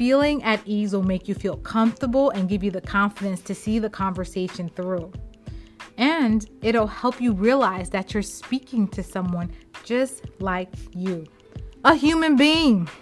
Feeling 0.00 0.42
at 0.44 0.62
ease 0.64 0.94
will 0.94 1.02
make 1.02 1.28
you 1.28 1.34
feel 1.34 1.58
comfortable 1.58 2.30
and 2.30 2.48
give 2.48 2.64
you 2.64 2.70
the 2.70 2.80
confidence 2.80 3.42
to 3.42 3.54
see 3.54 3.78
the 3.78 3.90
conversation 3.90 4.70
through. 4.70 5.12
And 5.98 6.48
it'll 6.62 6.86
help 6.86 7.20
you 7.20 7.34
realize 7.34 7.90
that 7.90 8.14
you're 8.14 8.22
speaking 8.22 8.88
to 8.88 9.02
someone 9.02 9.52
just 9.84 10.24
like 10.38 10.70
you, 10.94 11.26
a 11.84 11.94
human 11.94 12.36
being. 12.36 12.88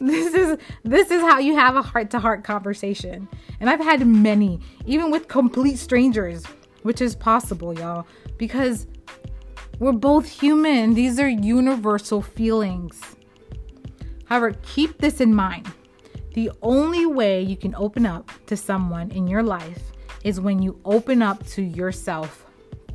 This 0.00 0.34
is 0.34 0.58
this 0.82 1.12
is 1.12 1.20
how 1.20 1.38
you 1.38 1.54
have 1.54 1.76
a 1.76 1.82
heart-to-heart 1.82 2.42
conversation. 2.42 3.28
And 3.60 3.70
I've 3.70 3.78
had 3.78 4.04
many, 4.04 4.60
even 4.86 5.12
with 5.12 5.28
complete 5.28 5.78
strangers, 5.78 6.44
which 6.82 7.00
is 7.00 7.14
possible, 7.14 7.78
y'all, 7.78 8.08
because 8.38 8.88
we're 9.78 9.92
both 9.92 10.28
human. 10.28 10.94
These 10.94 11.20
are 11.20 11.28
universal 11.28 12.22
feelings. 12.22 13.00
However, 14.24 14.56
keep 14.62 14.98
this 14.98 15.20
in 15.20 15.32
mind. 15.32 15.72
The 16.34 16.50
only 16.62 17.06
way 17.06 17.42
you 17.42 17.56
can 17.56 17.74
open 17.74 18.06
up 18.06 18.30
to 18.46 18.56
someone 18.56 19.10
in 19.10 19.26
your 19.26 19.42
life 19.42 19.92
is 20.24 20.40
when 20.40 20.60
you 20.60 20.80
open 20.84 21.22
up 21.22 21.44
to 21.48 21.62
yourself 21.62 22.46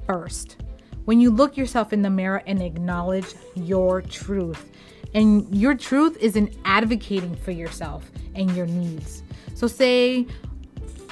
first. 0.06 0.58
When 1.06 1.20
you 1.20 1.32
look 1.32 1.58
yourself 1.58 1.94
in 1.94 2.02
the 2.02 2.10
mirror 2.10 2.42
and 2.46 2.62
acknowledge 2.62 3.34
your 3.56 4.02
truth. 4.02 4.72
And 5.14 5.54
your 5.54 5.76
truth 5.76 6.18
is 6.18 6.36
in 6.36 6.54
advocating 6.66 7.36
for 7.36 7.52
yourself 7.52 8.10
and 8.36 8.56
your 8.56 8.66
needs. 8.66 9.24
So 9.54 9.68
say 9.68 10.26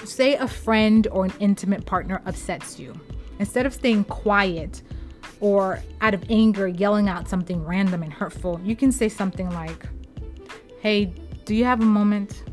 say 0.06 0.36
a 0.36 0.48
friend 0.48 1.08
or 1.12 1.26
an 1.26 1.34
intimate 1.40 1.86
partner 1.86 2.22
upsets 2.26 2.80
you. 2.80 3.00
Instead 3.40 3.66
of 3.66 3.74
staying 3.74 4.06
quiet 4.06 4.82
or 5.40 5.80
out 6.02 6.14
of 6.14 6.24
anger 6.30 6.68
yelling 6.68 7.08
out 7.08 7.28
something 7.28 7.64
random 7.66 8.02
and 8.04 8.12
hurtful, 8.12 8.60
you 8.64 8.76
can 8.76 8.92
say 8.92 9.10
something 9.10 9.50
like, 9.52 9.88
"Hey, 10.80 11.14
do 11.52 11.58
you 11.58 11.66
have 11.66 11.82
a 11.82 11.86
moment?" 11.86 12.46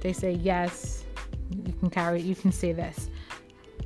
They 0.00 0.12
say, 0.12 0.30
"Yes." 0.30 1.04
You 1.50 1.72
can 1.72 1.90
carry 1.90 2.20
it. 2.20 2.24
You 2.24 2.36
can 2.36 2.52
say 2.52 2.72
this. 2.72 3.10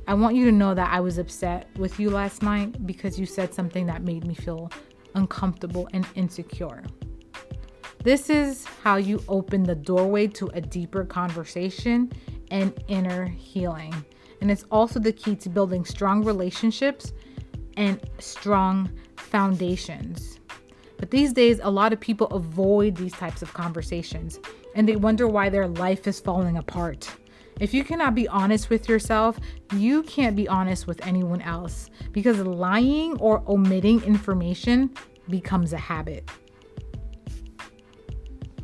I 0.07 0.13
want 0.13 0.35
you 0.35 0.45
to 0.45 0.51
know 0.51 0.75
that 0.75 0.93
I 0.93 0.99
was 0.99 1.17
upset 1.17 1.67
with 1.75 1.99
you 1.99 2.11
last 2.11 2.43
night 2.43 2.85
because 2.85 3.19
you 3.19 3.25
said 3.25 3.51
something 3.51 3.87
that 3.87 4.03
made 4.03 4.27
me 4.27 4.35
feel 4.35 4.71
uncomfortable 5.15 5.89
and 5.91 6.05
insecure. 6.13 6.83
This 8.03 8.29
is 8.29 8.65
how 8.83 8.97
you 8.97 9.23
open 9.27 9.63
the 9.63 9.73
doorway 9.73 10.27
to 10.27 10.51
a 10.53 10.61
deeper 10.61 11.03
conversation 11.03 12.11
and 12.51 12.71
inner 12.87 13.25
healing. 13.25 13.93
And 14.39 14.51
it's 14.51 14.65
also 14.69 14.99
the 14.99 15.11
key 15.11 15.35
to 15.37 15.49
building 15.49 15.83
strong 15.83 16.23
relationships 16.23 17.11
and 17.75 17.99
strong 18.19 18.91
foundations. 19.15 20.38
But 20.99 21.11
these 21.11 21.31
days, 21.31 21.61
a 21.63 21.71
lot 21.71 21.93
of 21.93 21.99
people 21.99 22.27
avoid 22.27 22.97
these 22.97 23.13
types 23.13 23.41
of 23.41 23.53
conversations 23.53 24.39
and 24.75 24.87
they 24.87 24.97
wonder 24.97 25.27
why 25.27 25.49
their 25.49 25.67
life 25.67 26.07
is 26.07 26.19
falling 26.19 26.57
apart. 26.57 27.09
If 27.59 27.73
you 27.73 27.83
cannot 27.83 28.15
be 28.15 28.27
honest 28.27 28.69
with 28.69 28.87
yourself, 28.87 29.39
you 29.73 30.03
can't 30.03 30.35
be 30.35 30.47
honest 30.47 30.87
with 30.87 31.05
anyone 31.05 31.41
else 31.41 31.89
because 32.11 32.39
lying 32.39 33.17
or 33.19 33.43
omitting 33.47 34.03
information 34.03 34.91
becomes 35.29 35.73
a 35.73 35.77
habit. 35.77 36.29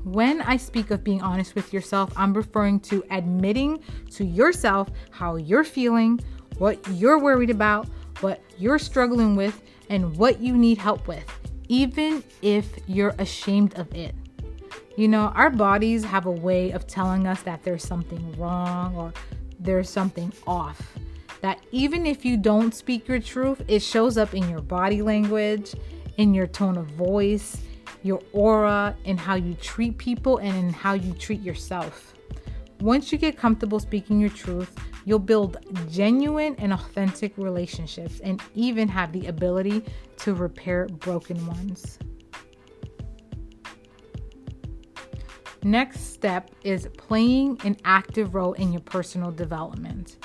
When 0.04 0.42
I 0.42 0.58
speak 0.58 0.92
of 0.92 1.04
being 1.04 1.22
honest 1.22 1.56
with 1.56 1.74
yourself, 1.74 2.14
I'm 2.16 2.34
referring 2.34 2.80
to 2.82 3.04
admitting 3.10 3.82
to 4.12 4.24
yourself 4.24 4.90
how 5.10 5.38
you're 5.38 5.64
feeling, 5.64 6.20
what 6.58 6.86
you're 6.92 7.20
worried 7.20 7.50
about, 7.50 7.88
what 8.22 8.42
you're 8.58 8.80
struggling 8.80 9.36
with, 9.36 9.62
and 9.90 10.16
what 10.16 10.40
you 10.40 10.56
need 10.56 10.78
help 10.78 11.08
with, 11.08 11.26
even 11.68 12.24
if 12.42 12.80
you're 12.88 13.16
ashamed 13.20 13.76
of 13.76 13.94
it. 13.94 14.16
You 14.98 15.08
know, 15.08 15.34
our 15.36 15.50
bodies 15.50 16.06
have 16.06 16.26
a 16.26 16.32
way 16.32 16.72
of 16.72 16.88
telling 16.88 17.28
us 17.28 17.42
that 17.44 17.64
there's 17.64 17.84
something 17.84 18.32
wrong 18.38 18.96
or 18.96 19.14
there's 19.60 19.90
something 19.90 20.32
off. 20.48 20.82
That 21.42 21.60
even 21.72 22.06
if 22.06 22.24
you 22.24 22.38
don't 22.38 22.74
speak 22.74 23.08
your 23.08 23.20
truth, 23.20 23.62
it 23.68 23.82
shows 23.82 24.18
up 24.18 24.34
in 24.34 24.50
your 24.50 24.62
body 24.62 25.02
language, 25.02 25.76
in 26.18 26.34
your 26.34 26.48
tone 26.48 26.78
of 26.78 26.88
voice, 26.88 27.58
your 28.04 28.22
aura, 28.32 28.96
in 29.04 29.18
how 29.18 29.36
you 29.36 29.54
treat 29.56 29.98
people, 29.98 30.38
and 30.38 30.56
in 30.56 30.72
how 30.72 30.94
you 30.94 31.14
treat 31.14 31.42
yourself. 31.42 32.15
Once 32.86 33.12
you 33.12 33.18
get 33.18 33.36
comfortable 33.36 33.80
speaking 33.80 34.20
your 34.20 34.30
truth, 34.30 34.78
you'll 35.06 35.18
build 35.18 35.58
genuine 35.90 36.56
and 36.60 36.72
authentic 36.72 37.36
relationships 37.36 38.20
and 38.20 38.40
even 38.54 38.88
have 38.88 39.12
the 39.12 39.26
ability 39.26 39.84
to 40.18 40.36
repair 40.36 40.86
broken 41.00 41.48
ones. 41.48 41.98
Next 45.64 46.14
step 46.14 46.52
is 46.64 46.88
playing 46.96 47.60
an 47.64 47.76
active 47.86 48.36
role 48.36 48.54
in 48.54 48.72
your 48.72 48.82
personal 48.82 49.32
development. 49.32 50.18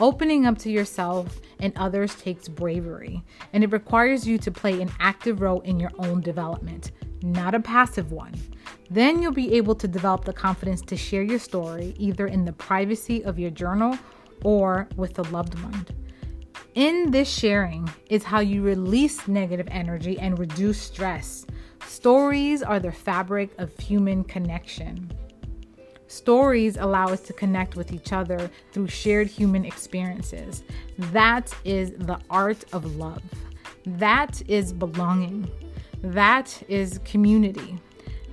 Opening 0.00 0.46
up 0.46 0.56
to 0.60 0.70
yourself 0.70 1.38
and 1.60 1.74
others 1.76 2.14
takes 2.14 2.48
bravery, 2.48 3.22
and 3.52 3.62
it 3.62 3.70
requires 3.70 4.26
you 4.26 4.38
to 4.38 4.50
play 4.50 4.80
an 4.80 4.90
active 4.98 5.42
role 5.42 5.60
in 5.60 5.78
your 5.78 5.92
own 5.98 6.22
development 6.22 6.90
not 7.22 7.54
a 7.54 7.60
passive 7.60 8.12
one. 8.12 8.34
Then 8.90 9.20
you'll 9.20 9.32
be 9.32 9.54
able 9.54 9.74
to 9.76 9.88
develop 9.88 10.24
the 10.24 10.32
confidence 10.32 10.80
to 10.82 10.96
share 10.96 11.22
your 11.22 11.38
story 11.38 11.94
either 11.98 12.26
in 12.26 12.44
the 12.44 12.52
privacy 12.52 13.22
of 13.22 13.38
your 13.38 13.50
journal 13.50 13.98
or 14.42 14.88
with 14.96 15.18
a 15.18 15.22
loved 15.22 15.60
one. 15.62 15.86
In 16.74 17.10
this 17.10 17.28
sharing 17.28 17.90
is 18.08 18.24
how 18.24 18.40
you 18.40 18.62
release 18.62 19.26
negative 19.26 19.68
energy 19.70 20.18
and 20.18 20.38
reduce 20.38 20.80
stress. 20.80 21.44
Stories 21.86 22.62
are 22.62 22.78
the 22.78 22.92
fabric 22.92 23.50
of 23.58 23.76
human 23.78 24.24
connection. 24.24 25.10
Stories 26.06 26.76
allow 26.76 27.08
us 27.08 27.20
to 27.20 27.32
connect 27.32 27.76
with 27.76 27.92
each 27.92 28.12
other 28.12 28.50
through 28.72 28.88
shared 28.88 29.26
human 29.26 29.64
experiences. 29.64 30.62
That 30.98 31.54
is 31.64 31.92
the 31.92 32.18
art 32.30 32.64
of 32.72 32.96
love. 32.96 33.22
That 33.84 34.40
is 34.48 34.72
belonging. 34.72 35.50
That 36.02 36.62
is 36.68 37.00
community. 37.04 37.78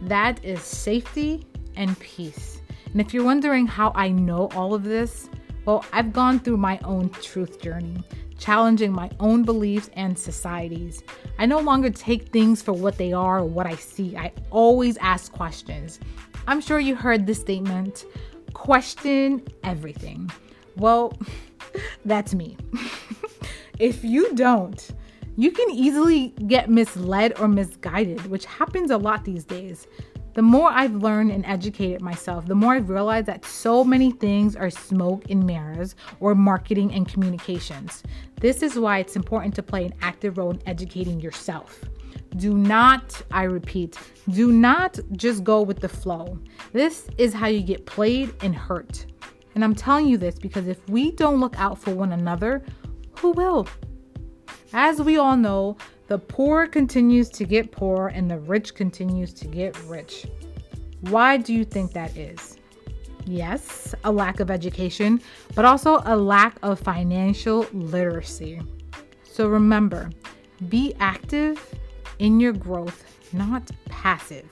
That 0.02 0.44
is 0.44 0.62
safety 0.62 1.46
and 1.75 1.98
peace. 2.00 2.62
And 2.92 3.02
if 3.02 3.14
you're 3.14 3.25
wondering 3.25 3.68
how 3.68 3.92
I 3.96 4.10
know 4.10 4.50
all 4.56 4.74
of 4.74 4.84
this, 4.84 5.30
well, 5.66 5.84
I've 5.92 6.14
gone 6.14 6.40
through 6.40 6.58
my 6.58 6.80
own 6.84 7.10
truth 7.10 7.60
journey, 7.62 8.04
challenging 8.38 8.92
my 8.92 9.10
own 9.20 9.44
beliefs 9.44 9.90
and 9.94 10.18
societies. 10.18 11.04
I 11.40 11.46
no 11.46 11.60
longer 11.60 11.90
take 11.90 12.30
things 12.30 12.62
for 12.62 12.74
what 12.74 12.98
they 12.98 13.14
are 13.14 13.40
or 13.40 13.46
what 13.46 13.66
I 13.66 13.75
see. 13.75 14.16
I 14.16 14.32
always 14.52 14.98
ask 14.98 15.32
questions. 15.32 16.00
I'm 16.48 16.62
sure 16.62 16.80
you 16.80 16.96
heard 16.96 17.25
this 17.25 17.40
statement 17.40 18.06
question 18.54 19.44
everything. 19.64 20.32
Well, 20.78 21.18
that's 22.06 22.34
me. 22.34 22.58
if 23.80 24.04
you 24.04 24.34
don't, 24.36 24.90
you 25.38 25.51
can 25.51 25.70
easily 25.72 26.30
get 26.48 26.70
misled 26.70 27.39
or 27.39 27.48
misguided, 27.48 28.25
which 28.27 28.46
happens 28.46 28.92
a 28.92 28.98
lot 28.98 29.25
these 29.25 29.44
days. 29.44 29.88
The 30.34 30.42
more 30.42 30.70
I've 30.70 30.96
learned 30.96 31.32
and 31.32 31.46
educated 31.46 32.01
myself, 32.01 32.46
the 32.46 32.56
more 32.56 32.74
I've 32.74 32.89
realized 32.89 33.27
that 33.27 33.46
so 33.46 33.84
many 33.86 34.12
things 34.12 34.56
are 34.56 34.70
smoke 34.70 35.24
and 35.30 35.46
mirrors 35.46 35.96
or 36.20 36.36
marketing 36.36 36.94
and 36.94 37.08
communications. 37.08 38.04
This 38.42 38.62
is 38.62 38.77
why 38.77 39.00
it's 39.00 39.15
important 39.15 39.56
to 39.56 39.63
play 39.63 39.86
an 39.86 39.94
active 40.01 40.38
role 40.38 40.51
in 40.51 40.62
educating 40.65 41.22
yourself. 41.22 41.80
Do 42.36 42.54
not, 42.54 43.22
I 43.32 43.44
repeat, 43.44 43.98
do 44.30 44.51
not 44.51 45.00
just 45.13 45.46
go 45.46 45.62
with 45.62 45.80
the 45.80 45.88
flow. 45.88 46.38
This 46.74 47.08
is 47.18 47.34
how 47.34 47.48
you 47.48 47.62
get 47.62 47.86
played 47.86 48.34
and 48.42 48.54
hurt. 48.54 49.06
And 49.54 49.63
I'm 49.63 49.74
telling 49.74 50.06
you 50.06 50.18
this 50.18 50.38
because 50.38 50.68
if 50.68 50.86
we 50.89 51.12
don't 51.12 51.39
look 51.39 51.58
out 51.58 51.77
for 51.77 51.92
one 51.92 52.12
another, 52.12 52.62
who 53.20 53.32
will? 53.32 53.68
As 54.74 55.02
we 55.02 55.18
all 55.18 55.38
know, 55.38 55.78
the 56.08 56.20
poor 56.20 56.68
continues 56.68 57.30
to 57.30 57.46
get 57.46 57.72
poor 57.72 58.08
and 58.08 58.30
the 58.30 58.40
rich 58.40 58.75
continues 58.75 59.34
to 59.34 59.48
get 59.48 59.78
rich. 59.86 60.28
Why 61.02 61.38
do 61.38 61.54
you 61.54 61.66
think 61.66 61.94
that 61.94 62.16
is? 62.16 62.58
Yes, 63.25 63.96
a 64.04 64.12
lack 64.12 64.40
of 64.40 64.52
education, 64.52 65.20
but 65.56 65.66
also 65.66 66.02
a 66.06 66.16
lack 66.16 66.58
of 66.62 66.80
financial 66.80 67.66
literacy. 67.74 68.62
So 69.24 69.48
remember, 69.48 70.12
be 70.70 70.94
active 71.00 71.74
in 72.20 72.40
your 72.40 72.54
growth, 72.54 73.04
not 73.34 73.72
passive. 73.86 74.46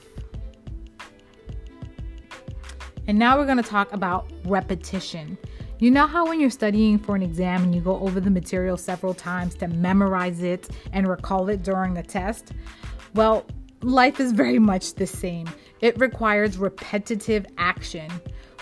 And 3.06 3.18
now 3.18 3.38
we're 3.38 3.44
going 3.44 3.58
to 3.58 3.62
talk 3.62 3.92
about 3.92 4.30
repetition. 4.44 5.38
You 5.80 5.90
know 5.90 6.06
how 6.06 6.26
when 6.28 6.40
you're 6.40 6.50
studying 6.50 6.98
for 6.98 7.16
an 7.16 7.22
exam 7.22 7.64
and 7.64 7.74
you 7.74 7.80
go 7.80 7.98
over 7.98 8.20
the 8.20 8.30
material 8.30 8.76
several 8.76 9.12
times 9.12 9.56
to 9.56 9.66
memorize 9.66 10.40
it 10.42 10.68
and 10.92 11.08
recall 11.08 11.48
it 11.48 11.64
during 11.64 11.94
the 11.94 12.02
test? 12.02 12.52
Well, 13.14 13.44
life 13.82 14.20
is 14.20 14.30
very 14.30 14.60
much 14.60 14.94
the 14.94 15.06
same. 15.06 15.48
It 15.80 15.98
requires 15.98 16.58
repetitive 16.58 17.44
action. 17.58 18.08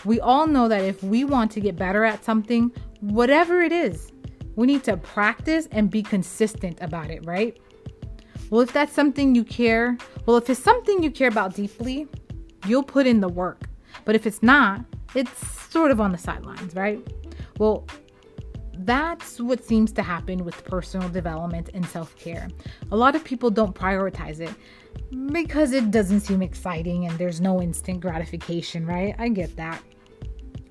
We 0.07 0.21
all 0.21 0.47
know 0.47 0.69
that 0.69 0.83
if 0.83 1.02
we 1.02 1.25
want 1.25 1.52
to 1.52 1.61
get 1.61 1.76
better 1.76 2.02
at 2.02 2.25
something, 2.25 2.73
whatever 3.00 3.61
it 3.61 3.73
is, 3.73 4.11
we 4.57 4.66
need 4.66 4.83
to 4.85 4.97
practice 4.97 5.69
and 5.71 5.90
be 5.90 6.02
consistent 6.02 6.78
about 6.81 7.11
it, 7.11 7.25
right? 7.26 7.59
Well, 8.49 8.62
if 8.62 8.73
that's 8.73 8.92
something 8.92 9.35
you 9.35 9.45
care, 9.45 9.99
well, 10.25 10.38
if 10.38 10.49
it's 10.49 10.62
something 10.62 11.02
you 11.02 11.11
care 11.11 11.28
about 11.28 11.54
deeply, 11.54 12.09
you'll 12.66 12.83
put 12.83 13.07
in 13.07 13.21
the 13.21 13.28
work. 13.28 13.69
But 14.04 14.14
if 14.14 14.26
it's 14.26 14.42
not, 14.42 14.85
it's 15.14 15.71
sort 15.71 15.90
of 15.90 16.00
on 16.00 16.12
the 16.12 16.19
sidelines, 16.19 16.75
right? 16.75 17.00
Well, 17.59 17.87
that's 18.78 19.40
what 19.40 19.64
seems 19.64 19.92
to 19.92 20.02
happen 20.02 20.45
with 20.45 20.64
personal 20.64 21.09
development 21.09 21.71
and 21.75 21.85
self 21.87 22.16
care. 22.16 22.49
A 22.90 22.97
lot 22.97 23.14
of 23.14 23.25
people 23.25 23.50
don't 23.50 23.75
prioritize 23.75 24.40
it 24.40 24.54
because 25.33 25.73
it 25.73 25.90
doesn't 25.90 26.21
seem 26.21 26.42
exciting 26.42 27.07
and 27.07 27.19
there's 27.19 27.40
no 27.40 27.61
instant 27.61 28.00
gratification, 28.00 28.87
right? 28.87 29.14
I 29.19 29.28
get 29.28 29.54
that. 29.57 29.83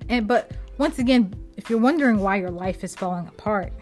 And 0.08 0.26
but 0.26 0.52
once 0.78 0.98
again, 0.98 1.34
if 1.56 1.70
you're 1.70 1.78
wondering 1.78 2.18
why 2.18 2.36
your 2.36 2.50
life 2.50 2.82
is 2.82 2.94
falling 2.94 3.28
apart, 3.28 3.72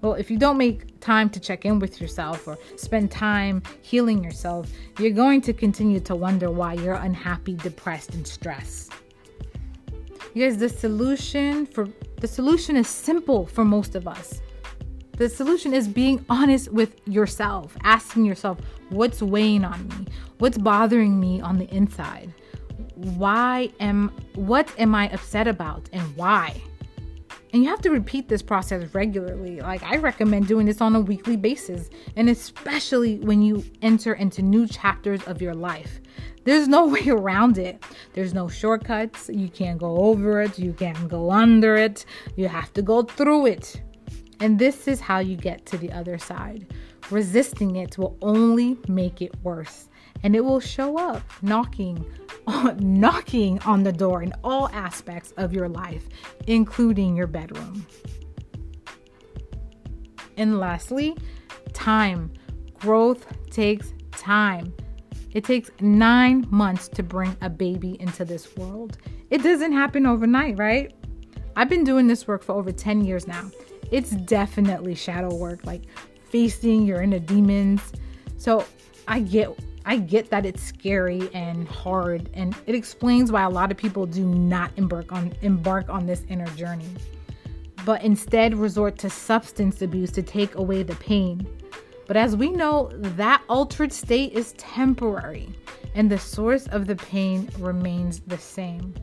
well, 0.00 0.14
if 0.14 0.30
you 0.30 0.36
don't 0.36 0.58
make 0.58 1.00
time 1.00 1.30
to 1.30 1.40
check 1.40 1.64
in 1.64 1.78
with 1.78 2.00
yourself 2.00 2.46
or 2.46 2.58
spend 2.76 3.10
time 3.10 3.62
healing 3.82 4.22
yourself, 4.22 4.70
you're 4.98 5.10
going 5.10 5.40
to 5.42 5.52
continue 5.52 6.00
to 6.00 6.14
wonder 6.14 6.50
why 6.50 6.74
you're 6.74 6.94
unhappy, 6.94 7.54
depressed, 7.54 8.14
and 8.14 8.26
stressed. 8.26 8.92
You 10.34 10.44
guys, 10.44 10.56
the 10.56 10.68
solution 10.68 11.64
for 11.64 11.88
the 12.20 12.26
solution 12.26 12.74
is 12.76 12.88
simple 12.88 13.46
for 13.46 13.64
most 13.64 13.94
of 13.94 14.08
us. 14.08 14.42
The 15.16 15.28
solution 15.28 15.72
is 15.72 15.86
being 15.86 16.26
honest 16.28 16.72
with 16.72 17.00
yourself, 17.06 17.76
asking 17.84 18.24
yourself, 18.24 18.58
what's 18.88 19.22
weighing 19.22 19.64
on 19.64 19.86
me? 19.86 20.08
What's 20.38 20.58
bothering 20.58 21.20
me 21.20 21.40
on 21.40 21.56
the 21.56 21.72
inside? 21.72 22.34
Why 22.96 23.70
am 23.78 24.10
what 24.34 24.72
am 24.76 24.92
I 24.92 25.08
upset 25.10 25.46
about 25.46 25.88
and 25.92 26.02
why? 26.16 26.60
And 27.52 27.62
you 27.62 27.68
have 27.68 27.82
to 27.82 27.90
repeat 27.90 28.28
this 28.28 28.42
process 28.42 28.92
regularly. 28.92 29.60
Like 29.60 29.84
I 29.84 29.98
recommend 29.98 30.48
doing 30.48 30.66
this 30.66 30.80
on 30.80 30.96
a 30.96 31.00
weekly 31.00 31.36
basis, 31.36 31.90
and 32.16 32.28
especially 32.28 33.20
when 33.20 33.40
you 33.40 33.64
enter 33.82 34.14
into 34.14 34.42
new 34.42 34.66
chapters 34.66 35.22
of 35.28 35.40
your 35.40 35.54
life. 35.54 36.00
There's 36.44 36.68
no 36.68 36.86
way 36.94 37.08
around 37.08 37.58
it. 37.58 37.82
There's 38.12 38.34
no 38.34 38.48
shortcuts. 38.48 39.30
You 39.32 39.48
can't 39.48 39.78
go 39.78 39.96
over 39.96 40.42
it. 40.42 40.58
You 40.58 40.72
can't 40.72 41.08
go 41.08 41.30
under 41.30 41.76
it. 41.76 42.04
You 42.36 42.48
have 42.48 42.72
to 42.74 42.82
go 42.82 43.02
through 43.02 43.46
it. 43.46 43.82
And 44.40 44.58
this 44.58 44.88
is 44.88 45.00
how 45.00 45.20
you 45.20 45.36
get 45.36 45.64
to 45.66 45.78
the 45.78 45.92
other 45.92 46.18
side. 46.18 46.66
Resisting 47.10 47.76
it 47.76 47.98
will 47.98 48.16
only 48.22 48.78
make 48.88 49.22
it 49.22 49.34
worse. 49.42 49.88
And 50.22 50.34
it 50.34 50.44
will 50.44 50.60
show 50.60 50.98
up 50.98 51.22
knocking 51.42 52.04
on, 52.46 52.78
knocking 52.80 53.58
on 53.60 53.82
the 53.82 53.92
door 53.92 54.22
in 54.22 54.32
all 54.42 54.68
aspects 54.70 55.32
of 55.36 55.52
your 55.52 55.68
life, 55.68 56.08
including 56.46 57.16
your 57.16 57.26
bedroom. 57.26 57.86
And 60.36 60.58
lastly, 60.58 61.16
time. 61.72 62.32
Growth 62.80 63.26
takes 63.50 63.94
time. 64.10 64.74
It 65.34 65.44
takes 65.44 65.70
nine 65.80 66.46
months 66.50 66.88
to 66.88 67.02
bring 67.02 67.36
a 67.42 67.50
baby 67.50 68.00
into 68.00 68.24
this 68.24 68.56
world. 68.56 68.98
It 69.30 69.42
doesn't 69.42 69.72
happen 69.72 70.06
overnight, 70.06 70.56
right? 70.58 70.94
I've 71.56 71.68
been 71.68 71.84
doing 71.84 72.06
this 72.06 72.26
work 72.26 72.42
for 72.42 72.52
over 72.52 72.72
10 72.72 73.04
years 73.04 73.26
now. 73.26 73.50
It's 73.90 74.10
definitely 74.10 74.94
shadow 74.94 75.34
work, 75.34 75.66
like 75.66 75.82
facing 76.30 76.86
your 76.86 77.02
inner 77.02 77.18
demons. 77.18 77.92
So 78.38 78.64
I 79.06 79.20
get 79.20 79.56
I 79.86 79.98
get 79.98 80.30
that 80.30 80.46
it's 80.46 80.62
scary 80.62 81.28
and 81.34 81.68
hard, 81.68 82.30
and 82.32 82.56
it 82.66 82.74
explains 82.74 83.30
why 83.30 83.42
a 83.42 83.50
lot 83.50 83.70
of 83.70 83.76
people 83.76 84.06
do 84.06 84.24
not 84.24 84.70
embark 84.76 85.12
on 85.12 85.32
embark 85.42 85.90
on 85.90 86.06
this 86.06 86.24
inner 86.28 86.46
journey, 86.56 86.88
but 87.84 88.02
instead 88.02 88.54
resort 88.56 88.98
to 89.00 89.10
substance 89.10 89.82
abuse 89.82 90.10
to 90.12 90.22
take 90.22 90.54
away 90.54 90.82
the 90.82 90.94
pain. 90.96 91.46
But 92.06 92.16
as 92.16 92.36
we 92.36 92.50
know, 92.50 92.90
that 92.92 93.42
altered 93.48 93.92
state 93.92 94.32
is 94.32 94.52
temporary 94.52 95.48
and 95.94 96.10
the 96.10 96.18
source 96.18 96.66
of 96.68 96.86
the 96.86 96.96
pain 96.96 97.48
remains 97.58 98.20
the 98.20 98.38
same. 98.38 98.94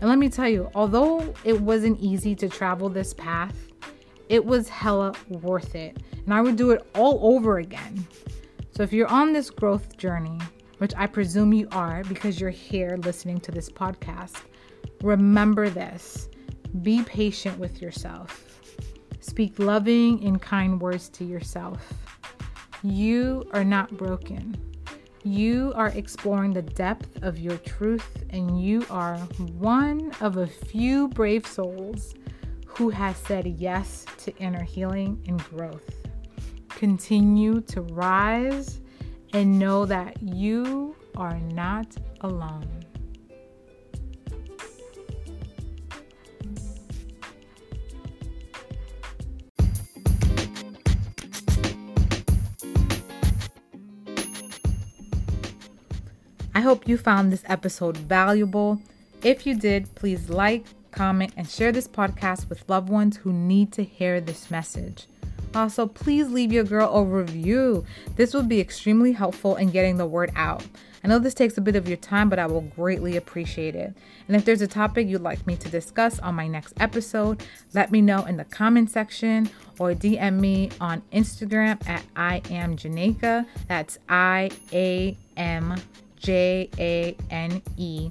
And 0.00 0.08
let 0.08 0.18
me 0.18 0.28
tell 0.28 0.48
you, 0.48 0.70
although 0.74 1.34
it 1.44 1.60
wasn't 1.60 2.00
easy 2.00 2.34
to 2.36 2.48
travel 2.48 2.88
this 2.88 3.12
path, 3.14 3.54
it 4.28 4.44
was 4.44 4.68
hella 4.68 5.12
worth 5.28 5.74
it. 5.74 5.98
And 6.24 6.32
I 6.32 6.40
would 6.40 6.56
do 6.56 6.70
it 6.70 6.86
all 6.94 7.34
over 7.34 7.58
again. 7.58 8.06
So 8.70 8.82
if 8.82 8.92
you're 8.92 9.08
on 9.08 9.32
this 9.32 9.50
growth 9.50 9.96
journey, 9.96 10.38
which 10.78 10.92
I 10.96 11.06
presume 11.06 11.52
you 11.52 11.68
are 11.72 12.02
because 12.04 12.40
you're 12.40 12.50
here 12.50 12.96
listening 13.02 13.40
to 13.40 13.50
this 13.50 13.68
podcast, 13.68 14.42
remember 15.02 15.68
this 15.68 16.28
be 16.82 17.02
patient 17.02 17.58
with 17.58 17.82
yourself. 17.82 18.60
Speak 19.20 19.58
loving 19.58 20.24
and 20.24 20.40
kind 20.40 20.80
words 20.80 21.08
to 21.10 21.24
yourself. 21.24 21.92
You 22.82 23.44
are 23.52 23.64
not 23.64 23.96
broken. 23.98 24.56
You 25.22 25.74
are 25.76 25.88
exploring 25.88 26.54
the 26.54 26.62
depth 26.62 27.22
of 27.22 27.38
your 27.38 27.58
truth, 27.58 28.24
and 28.30 28.62
you 28.62 28.86
are 28.88 29.18
one 29.58 30.12
of 30.22 30.38
a 30.38 30.46
few 30.46 31.08
brave 31.08 31.46
souls 31.46 32.14
who 32.66 32.88
has 32.88 33.18
said 33.18 33.46
yes 33.46 34.06
to 34.18 34.34
inner 34.38 34.62
healing 34.62 35.22
and 35.28 35.38
growth. 35.50 35.90
Continue 36.70 37.60
to 37.62 37.82
rise 37.82 38.80
and 39.34 39.58
know 39.58 39.84
that 39.84 40.22
you 40.22 40.96
are 41.16 41.38
not 41.38 41.94
alone. 42.22 42.66
I 56.60 56.62
hope 56.62 56.86
you 56.86 56.98
found 56.98 57.32
this 57.32 57.42
episode 57.46 57.96
valuable. 57.96 58.82
If 59.22 59.46
you 59.46 59.58
did, 59.58 59.94
please 59.94 60.28
like, 60.28 60.66
comment, 60.90 61.32
and 61.38 61.48
share 61.48 61.72
this 61.72 61.88
podcast 61.88 62.50
with 62.50 62.68
loved 62.68 62.90
ones 62.90 63.16
who 63.16 63.32
need 63.32 63.72
to 63.72 63.82
hear 63.82 64.20
this 64.20 64.50
message. 64.50 65.06
Also, 65.54 65.86
please 65.86 66.28
leave 66.28 66.52
your 66.52 66.64
girl 66.64 66.94
a 66.94 67.02
review. 67.02 67.86
This 68.16 68.34
would 68.34 68.46
be 68.46 68.60
extremely 68.60 69.12
helpful 69.12 69.56
in 69.56 69.70
getting 69.70 69.96
the 69.96 70.04
word 70.04 70.32
out. 70.36 70.62
I 71.02 71.08
know 71.08 71.18
this 71.18 71.32
takes 71.32 71.56
a 71.56 71.62
bit 71.62 71.76
of 71.76 71.88
your 71.88 71.96
time, 71.96 72.28
but 72.28 72.38
I 72.38 72.44
will 72.44 72.60
greatly 72.60 73.16
appreciate 73.16 73.74
it. 73.74 73.94
And 74.28 74.36
if 74.36 74.44
there's 74.44 74.60
a 74.60 74.66
topic 74.66 75.08
you'd 75.08 75.22
like 75.22 75.46
me 75.46 75.56
to 75.56 75.68
discuss 75.70 76.18
on 76.18 76.34
my 76.34 76.46
next 76.46 76.74
episode, 76.78 77.42
let 77.72 77.90
me 77.90 78.02
know 78.02 78.26
in 78.26 78.36
the 78.36 78.44
comment 78.44 78.90
section 78.90 79.48
or 79.78 79.92
DM 79.94 80.38
me 80.38 80.68
on 80.78 81.00
Instagram 81.10 81.88
at 81.88 82.04
I 82.14 82.42
am 82.50 82.76
Janeica. 82.76 83.46
That's 83.66 83.98
I 84.10 84.50
A 84.74 85.16
M 85.38 85.80
J 86.20 86.68
A 86.78 87.16
N 87.30 87.62
E 87.76 88.10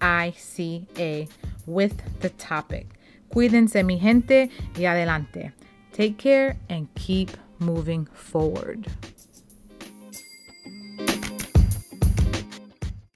I 0.00 0.32
C 0.36 0.86
A 0.98 1.28
with 1.66 1.94
the 2.20 2.30
topic. 2.30 2.86
Cuídense, 3.30 3.84
mi 3.84 3.98
gente, 3.98 4.50
y 4.76 4.86
adelante. 4.86 5.52
Take 5.92 6.18
care 6.18 6.56
and 6.68 6.88
keep 6.94 7.30
moving 7.58 8.06
forward. 8.06 8.88